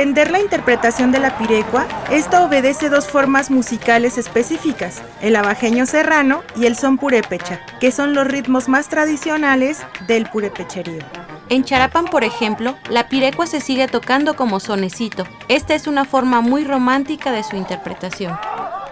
Entender 0.00 0.30
la 0.30 0.40
interpretación 0.40 1.12
de 1.12 1.18
la 1.18 1.36
pirecua, 1.36 1.86
esta 2.10 2.42
obedece 2.42 2.88
dos 2.88 3.06
formas 3.06 3.50
musicales 3.50 4.16
específicas, 4.16 5.02
el 5.20 5.36
abajeño 5.36 5.84
serrano 5.84 6.42
y 6.56 6.64
el 6.64 6.74
son 6.74 6.96
purépecha, 6.96 7.60
que 7.80 7.92
son 7.92 8.14
los 8.14 8.26
ritmos 8.26 8.66
más 8.66 8.88
tradicionales 8.88 9.82
del 10.06 10.24
purépecherío. 10.30 11.02
En 11.50 11.64
Charapan, 11.64 12.06
por 12.06 12.24
ejemplo, 12.24 12.76
la 12.88 13.10
pirecua 13.10 13.46
se 13.46 13.60
sigue 13.60 13.88
tocando 13.88 14.36
como 14.36 14.58
sonecito. 14.58 15.24
Esta 15.48 15.74
es 15.74 15.86
una 15.86 16.06
forma 16.06 16.40
muy 16.40 16.64
romántica 16.64 17.30
de 17.30 17.44
su 17.44 17.56
interpretación. 17.56 18.38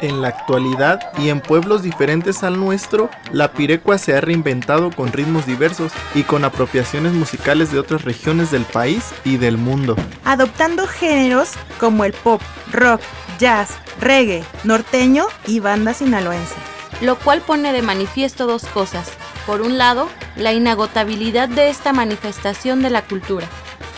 En 0.01 0.23
la 0.23 0.29
actualidad 0.29 1.01
y 1.19 1.29
en 1.29 1.41
pueblos 1.41 1.83
diferentes 1.83 2.45
al 2.45 2.59
nuestro, 2.59 3.11
la 3.33 3.52
pirecua 3.52 3.98
se 3.98 4.15
ha 4.15 4.20
reinventado 4.20 4.91
con 4.91 5.12
ritmos 5.12 5.45
diversos 5.45 5.93
y 6.15 6.23
con 6.23 6.45
apropiaciones 6.45 7.12
musicales 7.12 7.73
de 7.73 7.80
otras 7.80 8.05
regiones 8.05 8.53
del 8.53 8.65
país 8.65 9.12
y 9.25 9.39
del 9.39 9.59
mundo. 9.59 9.97
Adoptando 10.25 10.87
géneros 10.87 11.50
como 11.81 12.05
el 12.05 12.12
pop, 12.12 12.41
rock, 12.72 13.00
jazz, 13.41 13.70
reggae, 14.00 14.45
norteño 14.62 15.27
y 15.47 15.59
banda 15.59 15.95
sinaloense. 15.95 16.55
Lo 17.00 17.17
cual 17.17 17.41
pone 17.41 17.72
de 17.72 17.83
manifiesto 17.83 18.47
dos 18.47 18.65
cosas. 18.67 19.11
Por 19.47 19.62
un 19.62 19.78
lado, 19.78 20.09
la 20.37 20.53
inagotabilidad 20.53 21.48
de 21.48 21.70
esta 21.70 21.92
manifestación 21.92 22.83
de 22.83 22.91
la 22.91 23.03
cultura 23.03 23.48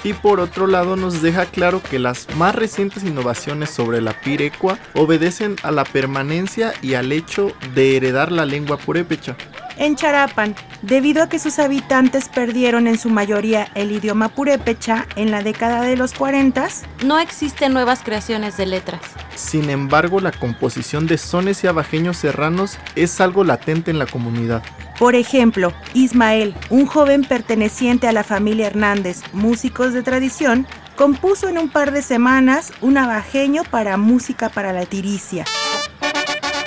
y 0.03 0.13
por 0.13 0.41
otro 0.41 0.67
lado 0.67 0.97
nos 0.97 1.23
deja 1.23 1.47
claro 1.47 1.83
que 1.83 1.99
las 1.99 2.27
más 2.37 2.55
recientes 2.55 3.05
innovaciones 3.05 3.71
sobre 3.71 4.01
la 4.01 4.13
pirecua 4.21 4.79
obedecen 4.95 5.57
a 5.63 5.71
la 5.71 5.85
permanencia 5.85 6.73
y 6.83 6.95
al 6.95 7.13
hecho 7.13 7.53
de 7.75 7.97
heredar 7.97 8.33
la 8.33 8.47
lengua 8.47 8.77
purépecha. 8.77 9.37
En 9.81 9.97
Charapan, 9.97 10.55
debido 10.83 11.23
a 11.23 11.31
que 11.31 11.39
sus 11.39 11.59
habitantes 11.59 12.29
perdieron 12.29 12.87
en 12.87 12.99
su 12.99 13.09
mayoría 13.09 13.67
el 13.75 13.93
idioma 13.93 14.29
purépecha 14.29 15.07
en 15.17 15.31
la 15.31 15.43
década 15.43 15.81
de 15.81 15.97
los 15.97 16.13
40, 16.13 16.69
no 17.07 17.19
existen 17.19 17.73
nuevas 17.73 18.03
creaciones 18.03 18.59
de 18.59 18.67
letras. 18.67 19.01
Sin 19.35 19.71
embargo, 19.71 20.21
la 20.21 20.33
composición 20.33 21.07
de 21.07 21.17
sones 21.17 21.65
y 21.65 21.67
abajeños 21.67 22.19
serranos 22.19 22.77
es 22.95 23.23
algo 23.23 23.43
latente 23.43 23.91
en 23.91 23.99
la 23.99 24.05
comunidad. 24.05 24.63
Por 24.99 25.15
ejemplo, 25.15 25.73
Ismael, 25.95 26.55
un 26.69 26.85
joven 26.85 27.25
perteneciente 27.25 28.07
a 28.07 28.13
la 28.13 28.23
familia 28.23 28.67
Hernández, 28.67 29.23
músicos 29.33 29.95
de 29.95 30.03
tradición, 30.03 30.67
compuso 30.95 31.49
en 31.49 31.57
un 31.57 31.71
par 31.71 31.93
de 31.93 32.03
semanas 32.03 32.71
un 32.83 32.99
abajeño 32.99 33.63
para 33.65 33.97
música 33.97 34.51
para 34.51 34.75
la 34.75 34.85
tiricia 34.85 35.47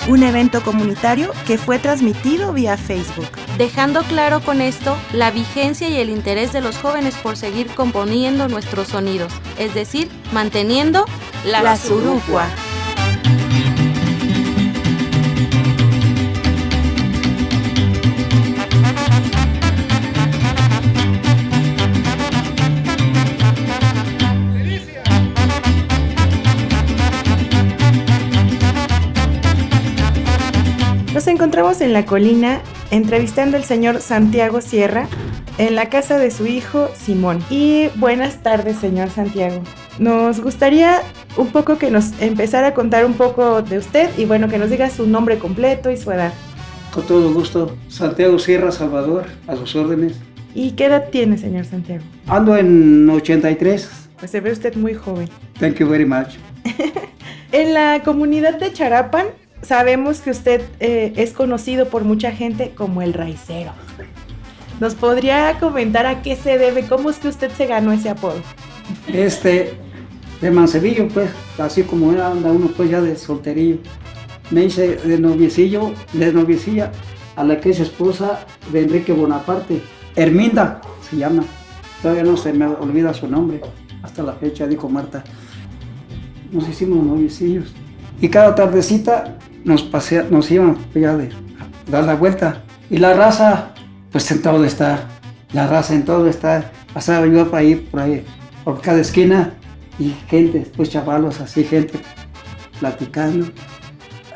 un 0.07 0.23
evento 0.23 0.61
comunitario 0.63 1.31
que 1.47 1.57
fue 1.57 1.79
transmitido 1.79 2.53
vía 2.53 2.77
Facebook. 2.77 3.29
Dejando 3.57 4.01
claro 4.03 4.41
con 4.41 4.61
esto 4.61 4.97
la 5.13 5.31
vigencia 5.31 5.89
y 5.89 5.99
el 5.99 6.09
interés 6.09 6.51
de 6.53 6.61
los 6.61 6.77
jóvenes 6.77 7.15
por 7.15 7.37
seguir 7.37 7.67
componiendo 7.67 8.47
nuestros 8.47 8.89
sonidos, 8.89 9.31
es 9.57 9.73
decir, 9.73 10.09
manteniendo 10.31 11.05
la, 11.45 11.61
la 11.61 11.77
encontramos 31.53 31.81
en 31.81 31.93
la 31.93 32.07
colina 32.07 32.61
entrevistando 32.89 33.57
al 33.57 33.63
señor 33.63 34.01
Santiago 34.01 34.59
Sierra 34.59 35.07
en 35.59 35.75
la 35.75 35.87
casa 35.87 36.17
de 36.17 36.31
su 36.31 36.47
hijo 36.47 36.89
Simón. 36.95 37.43
Y 37.51 37.89
buenas 37.93 38.41
tardes, 38.41 38.77
señor 38.77 39.11
Santiago. 39.11 39.61
Nos 39.99 40.39
gustaría 40.39 41.03
un 41.37 41.49
poco 41.49 41.77
que 41.77 41.91
nos 41.91 42.19
empezara 42.19 42.69
a 42.69 42.73
contar 42.73 43.05
un 43.05 43.13
poco 43.13 43.61
de 43.61 43.77
usted 43.77 44.09
y 44.17 44.25
bueno, 44.25 44.47
que 44.47 44.57
nos 44.57 44.71
diga 44.71 44.89
su 44.89 45.05
nombre 45.05 45.37
completo 45.37 45.91
y 45.91 45.97
su 45.97 46.11
edad. 46.11 46.33
Con 46.91 47.05
todo 47.05 47.31
gusto, 47.31 47.77
Santiago 47.87 48.39
Sierra 48.39 48.71
Salvador, 48.71 49.25
a 49.45 49.55
sus 49.55 49.75
órdenes. 49.75 50.13
¿Y 50.55 50.71
qué 50.71 50.85
edad 50.85 51.09
tiene, 51.11 51.37
señor 51.37 51.65
Santiago? 51.65 52.03
Ando 52.25 52.57
en 52.57 53.07
83. 53.07 54.07
Pues 54.17 54.31
se 54.31 54.41
ve 54.41 54.51
usted 54.51 54.73
muy 54.73 54.95
joven. 54.95 55.29
Thank 55.59 55.75
you 55.75 55.87
very 55.87 56.05
much. 56.05 56.29
en 57.51 57.75
la 57.75 58.01
comunidad 58.03 58.57
de 58.57 58.73
Charapan 58.73 59.27
sabemos 59.63 60.21
que 60.21 60.31
usted 60.31 60.61
eh, 60.79 61.13
es 61.15 61.31
conocido 61.31 61.87
por 61.87 62.03
mucha 62.03 62.31
gente 62.31 62.73
como 62.75 63.01
el 63.01 63.13
raicero. 63.13 63.71
¿Nos 64.79 64.95
podría 64.95 65.59
comentar 65.59 66.05
a 66.05 66.21
qué 66.21 66.35
se 66.35 66.57
debe? 66.57 66.85
¿Cómo 66.87 67.09
es 67.09 67.17
que 67.17 67.29
usted 67.29 67.51
se 67.51 67.65
ganó 67.67 67.91
ese 67.91 68.09
apodo? 68.09 68.41
Este, 69.07 69.73
de 70.41 70.51
Mancebillo, 70.51 71.07
pues, 71.07 71.29
así 71.57 71.83
como 71.83 72.11
era, 72.11 72.31
anda 72.31 72.51
uno 72.51 72.67
pues 72.75 72.89
ya 72.89 73.01
de 73.01 73.15
solterillo. 73.15 73.77
Me 74.51 74.65
hice 74.65 74.97
de 74.97 75.19
noviecillo, 75.19 75.93
de 76.11 76.33
noviecilla, 76.33 76.91
a 77.35 77.43
la 77.43 77.59
que 77.59 77.69
es 77.69 77.79
esposa 77.79 78.45
de 78.71 78.81
Enrique 78.81 79.13
Bonaparte. 79.13 79.81
Herminda 80.15 80.81
se 81.09 81.17
llama. 81.17 81.43
Todavía 82.01 82.23
no 82.23 82.35
se 82.35 82.51
me 82.51 82.65
olvida 82.65 83.13
su 83.13 83.27
nombre. 83.27 83.61
Hasta 84.01 84.21
la 84.21 84.33
fecha, 84.33 84.67
dijo 84.67 84.89
Marta. 84.89 85.23
Nos 86.51 86.67
hicimos 86.67 87.03
noviecillos. 87.03 87.73
Y 88.19 88.29
cada 88.29 88.53
tardecita 88.53 89.37
nos, 89.65 89.83
pasea, 89.83 90.25
nos 90.29 90.49
iban 90.51 90.77
de 90.93 91.29
dar 91.89 92.03
la 92.03 92.15
vuelta. 92.15 92.63
Y 92.89 92.97
la 92.97 93.13
raza, 93.13 93.69
pues 94.11 94.29
en 94.31 94.41
está. 94.65 95.07
La 95.53 95.67
raza 95.67 95.93
en 95.93 96.05
todo 96.05 96.27
está. 96.27 96.71
Pasaba 96.93 97.25
yo 97.25 97.49
por 97.49 97.59
ahí, 97.59 97.75
por 97.75 97.99
ahí, 97.99 98.25
por 98.63 98.81
cada 98.81 98.99
esquina. 98.99 99.53
Y 99.99 100.15
gente, 100.27 100.71
pues 100.75 100.89
chavalos 100.89 101.39
así, 101.39 101.63
gente 101.63 101.99
platicando. 102.79 103.47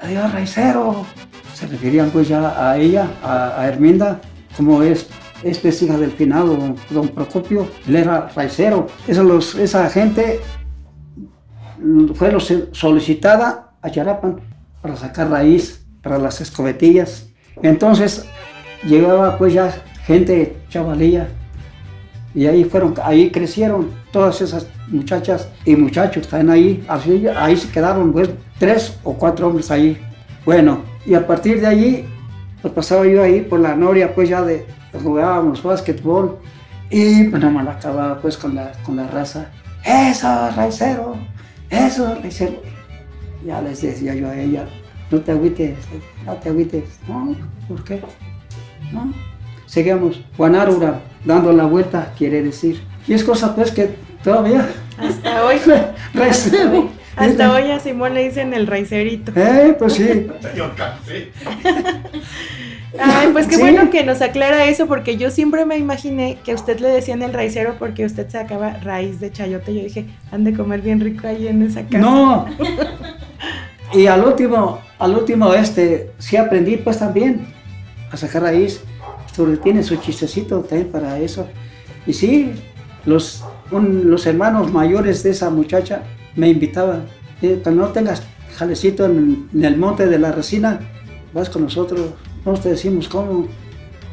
Adiós, 0.01 0.31
raicero. 0.31 1.05
Se 1.53 1.65
referían 1.65 2.11
pues 2.11 2.27
ya 2.27 2.69
a 2.69 2.77
ella, 2.77 3.07
a, 3.23 3.65
Herminda, 3.67 4.21
como 4.55 4.83
es 4.83 5.07
es 5.43 5.81
hija 5.83 5.97
del 5.97 6.11
finado, 6.11 6.75
don, 6.89 7.09
Procopio, 7.09 7.67
él 7.87 7.95
era 7.95 8.27
raicero. 8.35 8.87
Eso 9.07 9.23
los, 9.23 9.55
esa 9.55 9.89
gente 9.89 10.39
fue 12.15 12.35
solicitada 12.71 13.71
a 13.81 13.89
Charapan 13.89 14.39
para 14.81 14.95
sacar 14.95 15.29
raíz 15.29 15.87
para 16.01 16.17
las 16.17 16.41
escobetillas. 16.41 17.27
Entonces 17.61 18.25
llegaba 18.83 19.37
pues 19.37 19.53
ya 19.53 19.73
gente 20.05 20.55
chavalilla 20.69 21.27
y 22.33 22.45
ahí 22.45 22.63
fueron, 22.63 22.93
ahí 23.03 23.31
crecieron 23.31 23.89
todas 24.11 24.41
esas 24.41 24.67
muchachas 24.87 25.49
y 25.65 25.75
muchachos, 25.75 26.23
están 26.23 26.49
ahí, 26.49 26.85
así, 26.87 27.25
ahí 27.35 27.57
se 27.57 27.69
quedaron 27.69 28.13
pues 28.13 28.29
tres 28.59 28.97
o 29.03 29.13
cuatro 29.13 29.47
hombres 29.47 29.71
ahí. 29.71 29.97
Bueno, 30.45 30.83
y 31.05 31.13
a 31.15 31.25
partir 31.25 31.59
de 31.59 31.67
allí, 31.67 32.05
pues 32.61 32.73
pasaba 32.73 33.05
yo 33.05 33.23
ahí 33.23 33.41
por 33.41 33.59
la 33.59 33.75
noria 33.75 34.13
pues 34.13 34.29
ya 34.29 34.43
de, 34.43 34.65
jugábamos 35.03 35.63
básquetbol 35.63 36.39
y 36.89 37.25
pues 37.25 37.41
nada 37.41 37.53
más 37.53 37.75
acababa 37.75 38.21
pues 38.21 38.37
con 38.37 38.55
la, 38.55 38.71
con 38.83 38.95
la 38.95 39.07
raza. 39.07 39.47
Eso, 39.83 40.27
raicero, 40.55 41.15
eso, 41.69 42.15
raicero 42.21 42.76
ya 43.47 43.61
les 43.61 43.81
decía 43.81 44.13
yo 44.13 44.27
a 44.27 44.37
ella, 44.37 44.67
no 45.09 45.21
te 45.21 45.31
agüites, 45.31 45.77
no 46.25 46.33
te 46.33 46.49
agüites. 46.49 46.83
No, 47.07 47.33
¿por 47.69 47.81
qué? 47.85 48.01
No. 48.91 49.13
Seguimos, 49.65 50.21
Guanárura, 50.37 50.99
dando 51.23 51.53
la 51.53 51.63
vuelta, 51.63 52.13
quiere 52.17 52.43
decir. 52.43 52.81
Y 53.07 53.13
es 53.13 53.23
cosa 53.23 53.55
pues 53.55 53.71
que 53.71 53.95
todavía... 54.21 54.67
Hasta 54.97 55.45
hoy. 55.45 55.55
Hasta 57.15 57.53
hoy 57.53 57.71
a 57.71 57.79
Simón 57.79 58.13
le 58.13 58.23
dicen 58.25 58.53
el 58.53 58.67
raicerito. 58.67 59.31
Eh, 59.35 59.75
pues 59.79 59.93
sí. 59.93 60.07
Ay, 62.99 63.29
pues 63.31 63.47
qué 63.47 63.57
bueno 63.57 63.89
que 63.89 64.03
nos 64.03 64.21
aclara 64.21 64.65
eso, 64.65 64.87
porque 64.87 65.17
yo 65.17 65.31
siempre 65.31 65.65
me 65.65 65.77
imaginé 65.77 66.37
que 66.43 66.51
a 66.51 66.55
usted 66.55 66.79
le 66.79 66.89
decían 66.89 67.21
el 67.21 67.31
raicero 67.33 67.75
porque 67.79 68.05
usted 68.05 68.29
sacaba 68.29 68.73
raíz 68.79 69.19
de 69.19 69.31
chayote. 69.31 69.73
Yo 69.73 69.83
dije, 69.83 70.05
han 70.31 70.43
de 70.43 70.53
comer 70.53 70.81
bien 70.81 70.99
rico 70.99 71.27
ahí 71.27 71.47
en 71.47 71.61
esa 71.61 71.83
casa. 71.83 71.99
No. 71.99 72.45
Y 73.97 74.05
al 74.05 74.23
último, 74.23 74.79
al 74.99 75.15
último, 75.15 75.55
este, 75.55 76.11
sí 76.19 76.37
aprendí 76.37 76.77
pues 76.77 76.99
también 76.99 77.47
a 78.11 78.15
sacar 78.15 78.43
raíz. 78.43 78.81
tiene 79.63 79.81
su 79.81 79.95
chistecito 79.95 80.59
también 80.59 80.91
para 80.91 81.17
eso. 81.17 81.47
Y 82.05 82.13
sí, 82.13 82.51
los, 83.05 83.43
los 83.71 84.27
hermanos 84.27 84.71
mayores 84.71 85.23
de 85.23 85.31
esa 85.31 85.49
muchacha 85.49 86.03
me 86.35 86.47
invitaban. 86.47 87.07
cuando 87.63 87.87
no 87.87 87.87
tengas 87.87 88.21
jalecito 88.55 89.05
en, 89.05 89.49
el 89.59 89.77
monte 89.77 90.05
de 90.05 90.19
la 90.19 90.31
resina, 90.31 90.79
vas 91.33 91.49
con 91.49 91.63
nosotros. 91.63 92.11
Nosotros 92.45 92.61
te 92.61 92.69
decimos 92.69 93.07
cómo. 93.07 93.47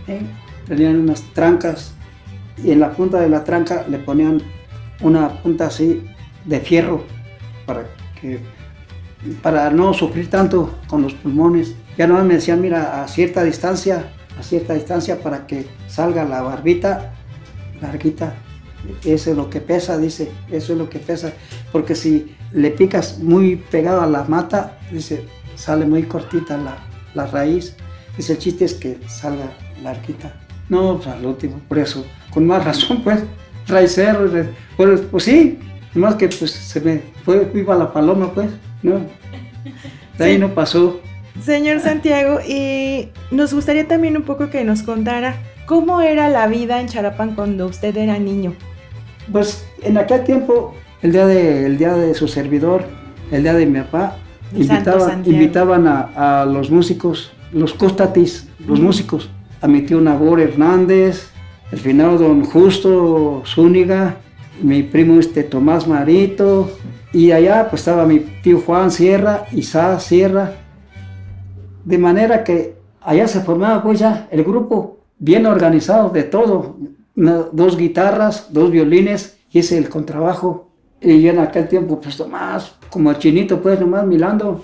¿eh? 0.08 0.22
Tenían 0.66 1.00
unas 1.00 1.20
trancas 1.34 1.92
y 2.56 2.70
en 2.70 2.80
la 2.80 2.92
punta 2.92 3.20
de 3.20 3.28
la 3.28 3.44
tranca 3.44 3.84
le 3.86 3.98
ponían 3.98 4.40
una 5.02 5.42
punta 5.42 5.66
así 5.66 6.06
de 6.46 6.60
fierro 6.60 7.04
para 7.66 7.84
que 8.18 8.40
para 9.42 9.70
no 9.70 9.94
sufrir 9.94 10.30
tanto 10.30 10.78
con 10.86 11.02
los 11.02 11.14
pulmones. 11.14 11.74
Ya 11.96 12.06
no 12.06 12.22
me 12.24 12.34
decían, 12.34 12.60
mira, 12.60 13.02
a 13.02 13.08
cierta 13.08 13.42
distancia, 13.42 14.12
a 14.38 14.42
cierta 14.42 14.74
distancia 14.74 15.20
para 15.20 15.46
que 15.46 15.66
salga 15.88 16.24
la 16.24 16.42
barbita 16.42 17.14
larguita. 17.80 18.34
eso 19.04 19.30
es 19.30 19.36
lo 19.36 19.48
que 19.48 19.60
pesa, 19.60 19.96
dice, 19.98 20.30
eso 20.50 20.72
es 20.72 20.78
lo 20.78 20.88
que 20.90 20.98
pesa, 20.98 21.32
porque 21.72 21.94
si 21.94 22.34
le 22.52 22.70
picas 22.70 23.18
muy 23.18 23.56
pegado 23.56 24.00
a 24.02 24.06
la 24.06 24.24
mata, 24.24 24.78
dice, 24.90 25.26
sale 25.54 25.86
muy 25.86 26.04
cortita 26.04 26.56
la, 26.56 26.76
la 27.14 27.26
raíz, 27.26 27.76
dice, 28.16 28.34
el 28.34 28.38
chiste 28.38 28.64
es 28.64 28.74
que 28.74 28.98
salga 29.06 29.50
larguita. 29.82 30.34
No, 30.68 30.96
pues 30.96 31.08
al 31.08 31.24
último, 31.24 31.60
por 31.68 31.78
eso, 31.78 32.04
con 32.32 32.46
más 32.46 32.64
razón, 32.64 33.02
pues, 33.02 33.22
raicero, 33.66 34.30
pues, 34.76 35.00
pues 35.10 35.24
sí, 35.24 35.58
más 35.94 36.16
que 36.16 36.28
pues 36.28 36.50
se 36.50 36.80
me 36.80 37.02
fue 37.24 37.44
viva 37.44 37.76
la 37.76 37.92
paloma, 37.92 38.32
pues, 38.32 38.50
¿no? 38.84 39.00
De 40.18 40.24
ahí 40.24 40.38
no 40.38 40.54
pasó. 40.54 41.00
Señor 41.42 41.80
Santiago, 41.80 42.38
y 42.46 43.08
nos 43.32 43.52
gustaría 43.52 43.88
también 43.88 44.16
un 44.16 44.22
poco 44.22 44.50
que 44.50 44.62
nos 44.62 44.84
contara 44.84 45.34
cómo 45.66 46.00
era 46.00 46.28
la 46.28 46.46
vida 46.46 46.80
en 46.80 46.86
Charapan 46.86 47.34
cuando 47.34 47.66
usted 47.66 47.96
era 47.96 48.18
niño. 48.18 48.54
Pues 49.32 49.66
en 49.82 49.98
aquel 49.98 50.22
tiempo, 50.22 50.74
el 51.02 51.10
día 51.10 51.26
de, 51.26 51.66
el 51.66 51.76
día 51.76 51.94
de 51.94 52.14
su 52.14 52.28
servidor, 52.28 52.84
el 53.32 53.42
día 53.42 53.54
de 53.54 53.66
mi 53.66 53.80
papá, 53.80 54.16
invitaban, 54.54 55.24
invitaban 55.26 55.88
a, 55.88 56.42
a, 56.42 56.46
los 56.46 56.70
músicos, 56.70 57.32
los 57.52 57.74
costatis, 57.74 58.48
los 58.64 58.78
músicos, 58.78 59.28
a 59.60 59.66
mi 59.66 59.82
tío 59.82 60.00
Nabor 60.00 60.40
Hernández, 60.40 61.30
el 61.72 61.80
final 61.80 62.18
don 62.18 62.44
Justo 62.44 63.42
Zúñiga, 63.44 64.18
mi 64.62 64.84
primo 64.84 65.18
este 65.18 65.42
Tomás 65.42 65.88
Marito, 65.88 66.70
y 67.14 67.30
allá 67.30 67.68
pues 67.70 67.82
estaba 67.82 68.04
mi 68.04 68.18
tío 68.18 68.60
Juan 68.60 68.90
Sierra, 68.90 69.46
Isa 69.52 69.98
Sierra, 70.00 70.52
de 71.84 71.96
manera 71.96 72.42
que 72.42 72.76
allá 73.00 73.28
se 73.28 73.40
formaba 73.40 73.82
pues 73.82 74.00
ya 74.00 74.26
el 74.32 74.42
grupo 74.42 74.98
bien 75.18 75.46
organizado 75.46 76.10
de 76.10 76.24
todo, 76.24 76.76
dos 77.14 77.76
guitarras, 77.76 78.52
dos 78.52 78.72
violines 78.72 79.38
y 79.50 79.60
ese 79.60 79.78
el 79.78 79.88
contrabajo. 79.88 80.70
Y 81.00 81.22
yo 81.22 81.30
en 81.30 81.38
aquel 81.38 81.68
tiempo 81.68 82.00
pues 82.00 82.16
Tomás, 82.16 82.74
como 82.90 83.10
el 83.10 83.18
chinito 83.18 83.62
pues 83.62 83.78
nomás 83.78 84.04
milando, 84.04 84.62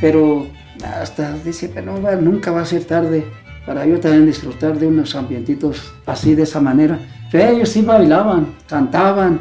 pero 0.00 0.46
hasta 0.82 1.34
dice, 1.44 1.70
pero 1.72 1.98
no, 1.98 2.16
nunca 2.16 2.50
va 2.50 2.62
a 2.62 2.66
ser 2.66 2.84
tarde 2.84 3.26
para 3.66 3.84
yo 3.84 4.00
también 4.00 4.24
disfrutar 4.24 4.78
de 4.78 4.86
unos 4.86 5.14
ambientitos 5.14 5.92
así 6.06 6.34
de 6.34 6.44
esa 6.44 6.60
manera. 6.60 6.98
Pero 7.30 7.50
ellos 7.50 7.68
sí 7.68 7.82
bailaban, 7.82 8.54
cantaban, 8.66 9.40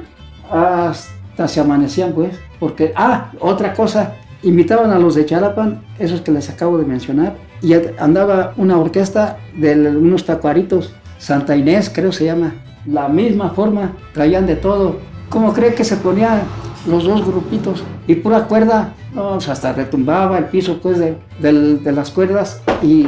hasta 0.51 1.20
se 1.47 1.59
amanecían 1.59 2.13
pues, 2.13 2.33
porque, 2.59 2.93
ah, 2.95 3.31
otra 3.39 3.73
cosa, 3.73 4.15
invitaban 4.43 4.91
a 4.91 4.99
los 4.99 5.15
de 5.15 5.25
Charapan, 5.25 5.81
esos 5.99 6.21
que 6.21 6.31
les 6.31 6.49
acabo 6.49 6.77
de 6.77 6.85
mencionar, 6.85 7.35
y 7.61 7.73
andaba 7.99 8.53
una 8.57 8.77
orquesta 8.77 9.37
de 9.55 9.75
unos 9.75 10.25
tacuaritos, 10.25 10.93
Santa 11.17 11.55
Inés 11.55 11.91
creo 11.93 12.11
se 12.11 12.25
llama, 12.25 12.53
la 12.85 13.07
misma 13.07 13.51
forma, 13.51 13.93
traían 14.13 14.47
de 14.47 14.55
todo. 14.55 14.97
¿Cómo 15.29 15.53
cree 15.53 15.75
que 15.75 15.83
se 15.83 15.97
ponían 15.97 16.41
los 16.87 17.03
dos 17.03 17.25
grupitos? 17.25 17.83
Y 18.07 18.15
pura 18.15 18.47
cuerda, 18.47 18.93
no, 19.13 19.33
pues 19.33 19.47
hasta 19.47 19.71
retumbaba 19.73 20.39
el 20.39 20.45
piso 20.45 20.79
pues 20.81 20.97
de, 20.97 21.15
de 21.39 21.91
las 21.91 22.09
cuerdas 22.09 22.61
y 22.81 23.05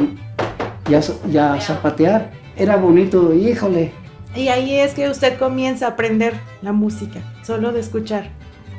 ya, 0.88 1.00
ya 1.30 1.60
zapatear. 1.60 2.30
Era 2.56 2.76
bonito, 2.76 3.34
híjole. 3.34 3.92
Y 4.36 4.48
ahí 4.48 4.78
es 4.78 4.94
que 4.94 5.08
usted 5.08 5.38
comienza 5.38 5.86
a 5.86 5.90
aprender 5.90 6.34
la 6.60 6.72
música, 6.72 7.20
solo 7.42 7.72
de 7.72 7.80
escuchar. 7.80 8.30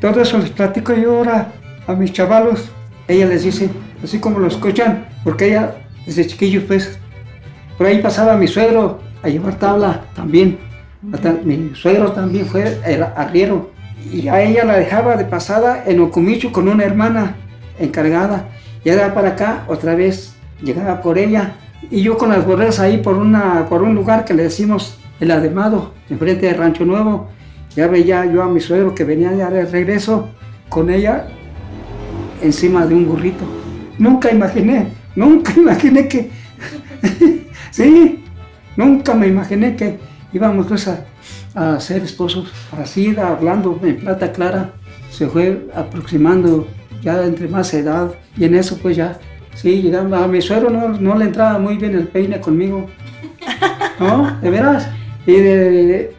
Todo 0.02 0.22
eso 0.22 0.38
les 0.38 0.50
platico 0.50 0.94
yo 0.94 1.18
ahora 1.18 1.52
a 1.88 1.94
mis 1.94 2.12
chavalos. 2.12 2.70
Ella 3.08 3.28
les 3.28 3.44
dice, 3.44 3.70
así 4.04 4.20
como 4.20 4.40
lo 4.40 4.48
escuchan, 4.48 5.08
porque 5.24 5.48
ella 5.48 5.76
desde 6.06 6.28
chiquillo 6.28 6.66
pues, 6.68 7.00
por 7.78 7.88
ahí 7.88 8.02
pasaba 8.02 8.36
mi 8.36 8.48
suegro 8.48 9.00
a 9.24 9.30
llevar 9.30 9.58
tabla 9.58 10.02
también. 10.14 10.60
Mi 11.44 11.74
suegro 11.76 12.12
también 12.12 12.46
fue 12.46 12.80
arriero 13.16 13.72
y 14.12 14.28
a 14.28 14.42
ella 14.42 14.66
la 14.66 14.78
dejaba 14.78 15.16
de 15.16 15.26
pasada 15.26 15.84
en 15.86 16.00
Ocumichu 16.00 16.52
con 16.52 16.68
una 16.68 16.84
hermana 16.84 17.36
encargada. 17.80 18.50
Y 18.84 18.90
era 18.90 19.14
para 19.14 19.30
acá, 19.30 19.64
otra 19.68 19.96
vez 19.96 20.36
llegaba 20.62 21.02
por 21.02 21.18
ella 21.18 21.54
y 21.90 22.02
yo 22.02 22.18
con 22.18 22.30
las 22.30 22.46
borreras 22.46 22.80
ahí 22.80 22.98
por, 22.98 23.18
una, 23.18 23.68
por 23.70 23.84
un 23.84 23.96
lugar 23.96 24.26
que 24.26 24.34
le 24.34 24.44
decimos 24.44 24.98
el 25.20 25.32
Ademado, 25.32 25.94
enfrente 26.10 26.48
de 26.48 26.54
Rancho 26.54 26.86
Nuevo. 26.86 27.30
Ya 27.76 27.88
veía 27.88 28.26
yo 28.26 28.42
a 28.42 28.50
mi 28.50 28.60
suegro 28.60 28.96
que 28.96 29.04
venía 29.04 29.34
ya 29.34 29.50
de 29.50 29.66
regreso 29.66 30.30
con 30.70 30.90
ella 30.90 31.28
encima 32.42 32.86
de 32.86 32.96
un 32.96 33.06
burrito. 33.08 33.44
Nunca 33.98 34.32
imaginé, 34.32 34.88
nunca 35.16 35.54
imaginé 35.58 36.08
que, 36.08 36.30
sí, 37.72 38.24
nunca 38.76 39.14
me 39.14 39.28
imaginé 39.28 39.76
que 39.76 39.98
íbamos 40.34 40.68
pues 40.68 40.88
a, 40.88 41.80
ser 41.80 42.04
esposos. 42.04 42.52
Así, 42.78 43.16
hablando 43.18 43.80
en 43.84 43.98
plata 43.98 44.32
clara, 44.32 44.74
se 45.10 45.28
fue 45.28 45.68
aproximando 45.74 46.68
ya 47.02 47.24
entre 47.24 47.48
más 47.48 47.74
edad 47.74 48.14
y 48.38 48.44
en 48.44 48.56
eso 48.56 48.78
pues 48.82 48.98
ya 48.98 49.18
Sí, 49.56 49.90
a 49.96 50.28
mi 50.28 50.42
suegro 50.42 50.70
no, 50.70 50.90
no, 50.90 51.18
le 51.18 51.26
entraba 51.26 51.58
muy 51.58 51.78
bien 51.78 51.96
el 51.96 52.10
peine 52.10 52.42
conmigo. 52.42 52.88
¿No? 54.00 54.38
¿De 54.42 54.50
veras? 54.50 54.90
Y, 55.26 55.34
de, 55.34 56.16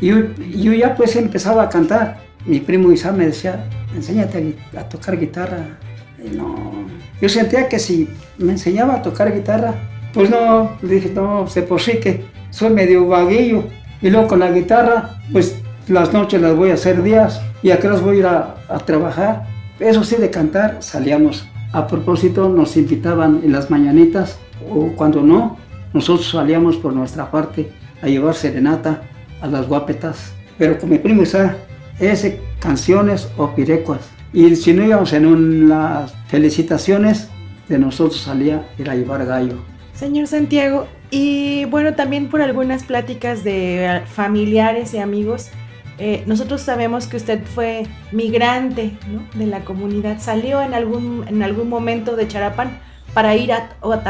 yo, 0.00 0.72
ya 0.72 0.94
pues 0.94 1.16
empezaba 1.16 1.62
a 1.62 1.68
cantar. 1.68 2.18
Mi 2.44 2.60
primo 2.60 2.92
Isa 2.92 3.12
me 3.12 3.26
decía, 3.26 3.64
enséñate 3.94 4.54
a, 4.76 4.88
tocar 4.88 5.18
guitarra. 5.18 5.78
Y 6.22 6.36
no, 6.36 6.72
yo 7.20 7.28
sentía 7.28 7.68
que 7.68 7.78
si 7.78 8.08
me 8.38 8.52
enseñaba 8.52 8.96
a 8.96 9.02
tocar 9.02 9.32
guitarra, 9.32 9.74
pues 10.12 10.30
no, 10.30 10.76
dije, 10.82 11.10
no, 11.14 11.46
sé 11.46 11.62
por 11.62 11.80
sí 11.80 11.98
que 11.98 12.24
soy 12.50 12.70
medio 12.70 13.06
vaguillo. 13.06 13.64
Y 14.02 14.10
luego 14.10 14.28
con 14.28 14.40
la 14.40 14.50
guitarra, 14.50 15.20
pues 15.32 15.56
las 15.88 16.12
noches 16.12 16.40
las 16.40 16.54
voy 16.54 16.70
a 16.70 16.74
hacer 16.74 17.02
días 17.02 17.40
y 17.62 17.70
acá 17.70 17.88
las 17.88 18.02
voy 18.02 18.16
a 18.16 18.18
ir 18.18 18.26
a, 18.26 18.56
a 18.68 18.78
trabajar. 18.80 19.46
Eso 19.80 20.04
sí, 20.04 20.16
de 20.16 20.30
cantar 20.30 20.78
salíamos 20.80 21.48
a 21.72 21.86
propósito, 21.86 22.48
nos 22.48 22.76
invitaban 22.76 23.40
en 23.42 23.52
las 23.52 23.70
mañanitas 23.70 24.38
o 24.70 24.92
cuando 24.96 25.22
no, 25.22 25.56
nosotros 25.92 26.28
salíamos 26.28 26.76
por 26.76 26.92
nuestra 26.92 27.30
parte 27.30 27.72
a 28.04 28.08
llevar 28.08 28.34
serenata 28.34 29.02
a 29.40 29.46
las 29.46 29.66
guapetas. 29.66 30.34
Pero 30.58 30.78
con 30.78 30.90
mi 30.90 30.98
primo 30.98 31.22
Isa, 31.22 31.56
ese 31.98 32.40
canciones 32.60 33.28
o 33.36 33.54
pirecuas. 33.54 34.00
Y 34.32 34.54
si 34.56 34.72
no 34.74 34.84
íbamos 34.84 35.12
en 35.12 35.68
las 35.68 36.14
felicitaciones, 36.28 37.28
de 37.68 37.78
nosotros 37.78 38.20
salía 38.20 38.66
ir 38.78 38.90
a 38.90 38.94
llevar 38.94 39.24
gallo. 39.24 39.56
Señor 39.94 40.26
Santiago, 40.26 40.86
y 41.10 41.64
bueno, 41.66 41.94
también 41.94 42.28
por 42.28 42.42
algunas 42.42 42.84
pláticas 42.84 43.42
de 43.42 44.02
familiares 44.06 44.92
y 44.92 44.98
amigos, 44.98 45.50
eh, 45.98 46.24
nosotros 46.26 46.60
sabemos 46.60 47.06
que 47.06 47.16
usted 47.16 47.42
fue 47.44 47.84
migrante 48.12 48.98
de 49.34 49.46
la 49.46 49.60
comunidad, 49.60 50.18
salió 50.18 50.60
en 50.60 50.74
algún, 50.74 51.24
en 51.28 51.42
algún 51.42 51.68
momento 51.68 52.16
de 52.16 52.28
Charapán 52.28 52.80
para 53.14 53.36
ir 53.36 53.52
a, 53.52 53.68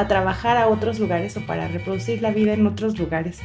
trabajar 0.09 0.57
a 0.57 0.69
otros 0.69 0.99
lugares 0.99 1.37
o 1.37 1.41
para 1.47 1.69
reproducir 1.69 2.23
la 2.23 2.31
vida 2.31 2.55
en 2.55 2.67
otros 2.67 2.99
lugares. 2.99 3.41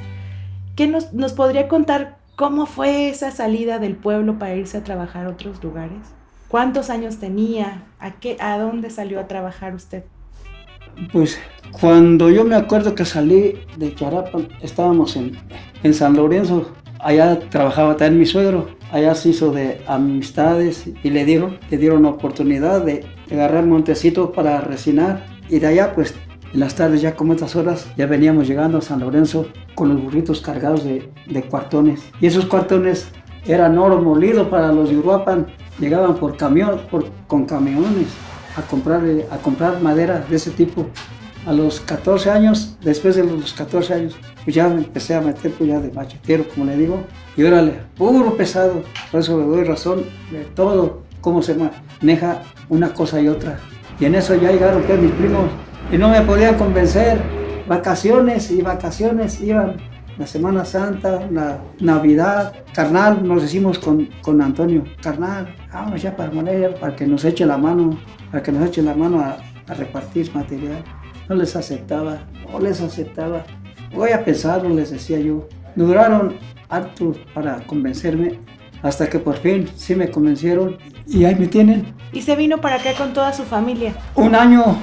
¿Qué 0.79 0.87
nos, 0.87 1.11
nos 1.11 1.33
podría 1.33 1.67
contar 1.67 2.19
cómo 2.37 2.65
fue 2.65 3.09
esa 3.09 3.31
salida 3.31 3.79
del 3.79 3.97
pueblo 3.97 4.39
para 4.39 4.55
irse 4.55 4.77
a 4.77 4.83
trabajar 4.85 5.25
a 5.25 5.29
otros 5.31 5.61
lugares? 5.61 5.99
¿Cuántos 6.47 6.89
años 6.89 7.17
tenía? 7.17 7.83
¿A, 7.99 8.11
qué, 8.11 8.37
¿A 8.39 8.57
dónde 8.57 8.89
salió 8.89 9.19
a 9.19 9.27
trabajar 9.27 9.75
usted? 9.75 10.05
Pues 11.11 11.37
cuando 11.81 12.29
yo 12.29 12.45
me 12.45 12.55
acuerdo 12.55 12.95
que 12.95 13.03
salí 13.03 13.55
de 13.75 13.93
Charapan, 13.93 14.47
estábamos 14.61 15.17
en, 15.17 15.37
en 15.83 15.93
San 15.93 16.13
Lorenzo, 16.15 16.71
Allá 16.99 17.39
trabajaba 17.49 17.97
también 17.97 18.19
mi 18.19 18.25
suegro, 18.25 18.69
allá 18.91 19.15
se 19.15 19.29
hizo 19.29 19.51
de 19.51 19.81
amistades 19.87 20.85
y 21.01 21.09
le 21.09 21.25
dieron, 21.25 21.57
le 21.69 21.77
dieron 21.77 22.05
oportunidad 22.05 22.85
de 22.85 23.05
agarrar 23.31 23.65
montecito 23.65 24.33
para 24.33 24.59
resinar 24.59 25.25
y 25.49 25.59
de 25.59 25.67
allá 25.67 25.93
pues 25.93 26.13
en 26.53 26.59
las 26.59 26.75
tardes 26.75 27.01
ya 27.01 27.15
como 27.15 27.33
estas 27.33 27.55
horas 27.55 27.87
ya 27.95 28.07
veníamos 28.07 28.47
llegando 28.47 28.79
a 28.79 28.81
San 28.81 28.99
Lorenzo 28.99 29.47
con 29.75 29.89
los 29.89 30.01
burritos 30.01 30.41
cargados 30.41 30.83
de, 30.83 31.09
cuartones. 31.49 32.01
Y 32.19 32.27
esos 32.27 32.45
cuartones 32.45 33.07
eran 33.45 33.77
oro 33.77 34.01
molido 34.01 34.49
para 34.49 34.71
los 34.71 34.89
de 34.89 34.97
Uruapan, 34.97 35.47
llegaban 35.79 36.15
por 36.15 36.37
camión, 36.37 36.81
con 37.27 37.45
camiones 37.45 38.07
a 38.55 38.61
comprar, 38.63 39.01
a 39.31 39.37
comprar 39.37 39.81
madera 39.81 40.25
de 40.29 40.35
ese 40.35 40.51
tipo. 40.51 40.87
A 41.45 41.53
los 41.53 41.79
14 41.79 42.29
años, 42.31 42.77
después 42.81 43.15
de 43.15 43.23
los 43.23 43.53
14 43.53 43.93
años, 43.93 44.15
pues 44.43 44.55
ya 44.55 44.67
me 44.67 44.79
empecé 44.79 45.15
a 45.15 45.21
meter 45.21 45.51
pues 45.51 45.69
ya 45.69 45.79
de 45.79 45.91
machetero, 45.91 46.45
como 46.49 46.65
le 46.65 46.75
digo, 46.75 47.03
y 47.37 47.43
órale, 47.43 47.79
puro 47.95 48.35
pesado, 48.35 48.83
por 49.11 49.21
eso 49.21 49.39
le 49.39 49.45
doy 49.45 49.63
razón 49.63 50.03
de 50.31 50.43
todo, 50.43 51.03
cómo 51.21 51.41
se 51.41 51.55
maneja 51.55 52.43
una 52.67 52.93
cosa 52.93 53.21
y 53.21 53.29
otra. 53.29 53.57
Y 53.99 54.05
en 54.05 54.15
eso 54.15 54.35
ya 54.35 54.51
llegaron 54.51 54.83
pues 54.83 54.99
mis 54.99 55.11
primos 55.11 55.43
y 55.91 55.97
no 55.97 56.09
me 56.09 56.21
podían 56.21 56.55
convencer, 56.55 57.21
vacaciones 57.67 58.51
y 58.51 58.61
vacaciones 58.61 59.41
iban 59.41 59.77
la 60.17 60.27
Semana 60.27 60.65
Santa, 60.65 61.27
la 61.31 61.59
Navidad, 61.79 62.53
carnal, 62.73 63.25
nos 63.25 63.41
decimos 63.41 63.79
con, 63.79 64.09
con 64.21 64.41
Antonio, 64.41 64.83
carnal, 65.01 65.55
vamos 65.71 66.01
ya 66.01 66.15
para 66.15 66.31
Morelia, 66.31 66.75
para 66.75 66.95
que 66.95 67.07
nos 67.07 67.23
eche 67.23 67.45
la 67.45 67.57
mano, 67.57 67.97
para 68.29 68.43
que 68.43 68.51
nos 68.51 68.67
eche 68.67 68.81
la 68.81 68.95
mano 68.95 69.21
a, 69.21 69.37
a 69.67 69.73
repartir 69.73 70.29
material 70.33 70.83
no 71.29 71.35
les 71.35 71.55
aceptaba, 71.55 72.23
no 72.51 72.59
les 72.59 72.81
aceptaba. 72.81 73.45
Voy 73.93 74.11
a 74.11 74.25
pensarlo, 74.25 74.69
les 74.69 74.89
decía 74.89 75.19
yo. 75.19 75.47
Duraron 75.75 76.35
harto 76.69 77.13
para 77.33 77.57
convencerme 77.67 78.39
hasta 78.81 79.07
que 79.07 79.19
por 79.19 79.37
fin 79.37 79.69
sí 79.75 79.95
me 79.95 80.09
convencieron 80.09 80.77
y 81.07 81.25
ahí 81.25 81.35
me 81.35 81.47
tienen. 81.47 81.93
Y 82.11 82.23
se 82.23 82.35
vino 82.35 82.59
para 82.59 82.77
acá 82.77 82.93
con 82.97 83.13
toda 83.13 83.31
su 83.31 83.43
familia. 83.43 83.93
Un 84.15 84.33
año 84.33 84.77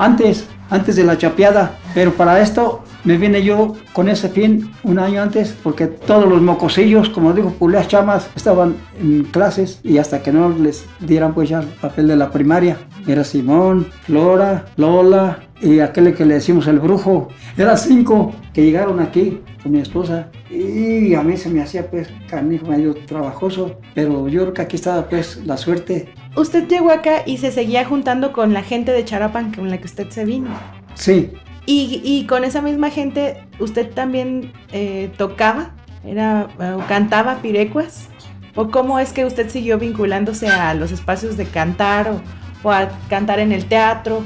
antes, 0.00 0.46
antes 0.70 0.96
de 0.96 1.04
la 1.04 1.18
chapeada, 1.18 1.72
pero 1.94 2.14
para 2.14 2.40
esto 2.40 2.82
me 3.04 3.16
vine 3.16 3.42
yo 3.42 3.74
con 3.92 4.08
ese 4.08 4.28
fin 4.28 4.70
un 4.82 4.98
año 4.98 5.22
antes 5.22 5.56
porque 5.62 5.86
todos 5.86 6.28
los 6.28 6.40
mocosillos, 6.42 7.08
como 7.08 7.32
digo, 7.32 7.50
puleas 7.50 7.88
chamas, 7.88 8.28
estaban 8.36 8.76
en 9.00 9.24
clases 9.24 9.80
y 9.82 9.98
hasta 9.98 10.22
que 10.22 10.32
no 10.32 10.50
les 10.50 10.84
dieran 11.00 11.34
pues 11.34 11.48
ya 11.48 11.60
el 11.60 11.66
papel 11.66 12.08
de 12.08 12.16
la 12.16 12.30
primaria. 12.30 12.78
Era 13.06 13.24
Simón, 13.24 13.86
Flora, 14.02 14.66
Lola 14.76 15.40
y 15.60 15.80
aquel 15.80 16.14
que 16.14 16.24
le 16.24 16.34
decimos 16.34 16.66
el 16.66 16.78
brujo. 16.78 17.28
Eran 17.56 17.78
cinco 17.78 18.32
que 18.52 18.62
llegaron 18.62 19.00
aquí 19.00 19.40
con 19.62 19.72
mi 19.72 19.80
esposa 19.80 20.30
y 20.50 21.14
a 21.14 21.22
mí 21.22 21.36
se 21.36 21.48
me 21.48 21.62
hacía 21.62 21.90
pues 21.90 22.08
canijo 22.28 22.66
medio 22.66 22.94
trabajoso, 22.94 23.78
pero 23.94 24.28
yo 24.28 24.42
creo 24.42 24.54
que 24.54 24.62
aquí 24.62 24.76
estaba 24.76 25.08
pues 25.08 25.40
la 25.46 25.56
suerte. 25.56 26.08
Usted 26.36 26.68
llegó 26.68 26.90
acá 26.90 27.22
y 27.26 27.38
se 27.38 27.50
seguía 27.50 27.84
juntando 27.84 28.32
con 28.32 28.52
la 28.52 28.62
gente 28.62 28.92
de 28.92 29.04
Charapan 29.04 29.52
con 29.52 29.70
la 29.70 29.78
que 29.78 29.86
usted 29.86 30.08
se 30.10 30.24
vino. 30.24 30.50
Sí, 30.94 31.30
Y, 31.66 32.00
y 32.04 32.26
con 32.26 32.44
esa 32.44 32.62
misma 32.62 32.90
gente, 32.90 33.36
¿usted 33.58 33.90
también 33.90 34.52
eh, 34.72 35.10
tocaba? 35.16 35.70
Era, 36.04 36.48
eh, 36.60 36.72
o 36.76 36.80
¿Cantaba 36.88 37.36
pirecuas? 37.42 38.08
¿O 38.56 38.70
cómo 38.70 38.98
es 38.98 39.12
que 39.12 39.24
usted 39.24 39.48
siguió 39.48 39.78
vinculándose 39.78 40.48
a 40.48 40.74
los 40.74 40.90
espacios 40.90 41.36
de 41.36 41.44
cantar 41.44 42.08
o, 42.10 42.20
o 42.66 42.72
a 42.72 42.88
cantar 43.08 43.38
en 43.38 43.52
el 43.52 43.66
teatro? 43.66 44.22